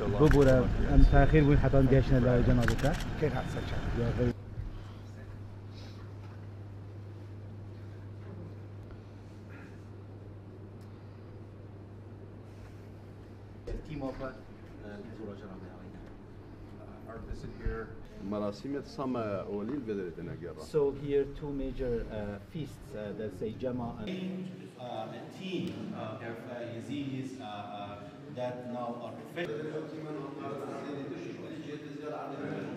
Bu 0.00 0.32
bura 0.32 0.64
em 0.94 1.02
taxir 1.10 1.42
bûn 1.48 1.56
heta 1.56 1.80
geşne 1.82 2.18
la 2.24 2.32
cenabê 2.46 2.76
te. 2.82 2.92
So 20.72 20.94
here 21.02 21.24
two 21.38 21.50
major 21.50 22.04
uh, 22.10 22.38
feasts 22.50 22.76
uh, 22.94 23.12
that 23.18 23.38
say 23.38 23.54
Jama 23.60 23.94
and 24.00 24.48
uh, 24.80 25.16
and 25.16 25.26
team 25.38 25.94
of 25.94 26.22
uh, 26.22 26.65
that 28.36 28.70
now 28.72 28.94
are 29.02 29.12
effective. 29.32 29.72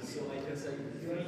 So 0.01 0.31
I 0.31 0.39
can 0.47 0.57
say 0.57 0.73
three 1.03 1.25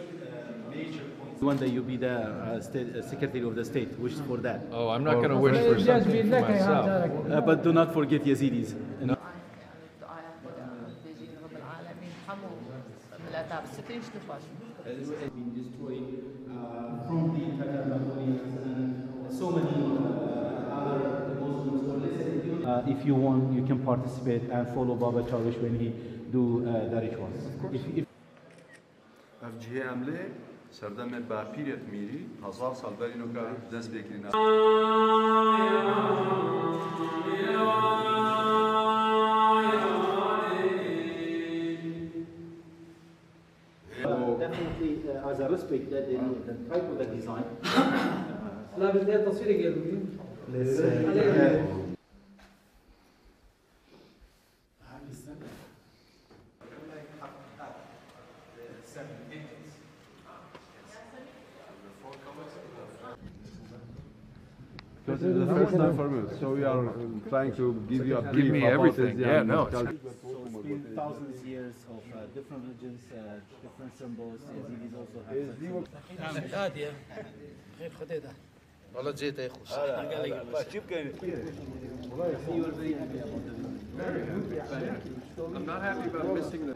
major 0.69 1.03
points. 1.19 1.41
One 1.41 1.57
day 1.57 1.67
you 1.67 1.81
be 1.83 1.97
the 1.97 2.09
uh, 2.09 2.61
state, 2.61 2.95
uh, 2.95 3.01
Secretary 3.07 3.43
of 3.43 3.55
the 3.55 3.65
State, 3.65 3.99
wish 3.99 4.13
for 4.27 4.37
that. 4.37 4.61
Oh, 4.71 4.89
I'm 4.89 5.03
not 5.03 5.15
going 5.15 5.29
to 5.29 5.37
wish 5.37 5.57
for 5.57 5.79
something 5.79 6.29
for 6.29 6.39
myself. 6.41 6.87
Uh, 7.29 7.41
but 7.41 7.63
do 7.63 7.73
not 7.73 7.93
forget 7.93 8.23
Yazidis. 8.23 8.73
You 9.01 9.07
know? 9.07 9.17
from 17.07 17.20
Uh, 22.70 22.82
if 22.86 23.04
you 23.06 23.14
want, 23.14 23.52
you 23.52 23.64
can 23.64 23.78
participate 23.84 24.42
and 24.50 24.68
follow 24.74 24.94
Baba 24.94 25.22
Chawish 25.22 25.60
when 25.60 25.78
he 25.78 25.88
do 26.32 26.66
uh, 26.66 26.88
the 26.88 27.00
rituals. 27.00 27.40
If, 27.72 27.82
if 27.96 28.06
اف 29.42 29.58
جهه 29.58 29.84
عمله 29.84 30.18
سردم 30.70 31.08
باپیرت 31.28 31.78
میری 31.92 32.26
هزار 32.48 32.74
سال 32.74 32.92
برینو 33.00 33.24
که 33.32 33.76
دست 33.76 33.90
بکرین 33.90 34.26
uh, 44.04 44.38
definitely 44.38 44.92
uh, 45.08 45.30
as 45.30 45.40
a 45.40 45.48
respect 45.48 45.90
that 45.90 46.08
the, 46.08 46.16
the 46.48 46.54
type 46.70 46.86
of 46.92 46.98
the 46.98 47.06
design. 47.16 47.44
لا 48.78 48.90
بدي 48.90 49.18
تصوير 49.18 49.62
قالوا 49.62 49.96
Let's, 50.52 50.78
Because 65.10 65.22
it's 65.22 65.38
the 65.38 65.46
first 65.54 65.76
time 65.76 65.96
for 65.96 66.08
me, 66.10 66.20
so 66.40 66.50
we 66.50 66.64
are 66.64 66.80
um, 66.88 67.22
trying 67.28 67.54
to 67.54 67.64
give 67.88 68.06
you 68.08 68.16
a 68.18 68.22
brief 68.22 68.44
Give 68.46 68.52
me 68.52 68.60
about 68.66 68.72
everything. 68.72 69.16
the 69.16 69.22
Yeah, 69.22 69.28
Zion 69.38 69.46
no, 69.46 69.66
it's- 69.66 69.72
culture. 69.74 69.98
So 70.22 70.42
it's 70.46 70.66
been 70.66 70.82
thousands 70.96 71.38
of 71.38 71.46
years 71.46 71.74
of 71.94 72.02
uh, 72.12 72.18
different 72.34 72.62
religions, 72.66 73.00
uh, 73.12 73.16
different 73.62 73.92
symbols. 73.98 74.40
Yazidis 74.56 74.94
also 74.98 75.18
have 75.28 75.36
such 75.46 75.58
symbols. 75.60 76.54
هادية 76.54 76.90
غير 77.80 77.90
خديدة 78.00 78.28
والله 78.94 79.10
جيت 79.10 79.38
يا 79.38 79.46
اخو 79.46 79.58
You 82.56 82.64
are 82.64 82.70
very 82.72 82.94
happy 82.94 83.18
about 83.18 83.42
the 83.46 83.54
I'm 85.56 85.66
not 85.66 85.82
happy 85.82 86.08
about 86.08 86.34
missing 86.34 86.66
the. 86.66 86.74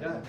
Yeah. 0.00 0.20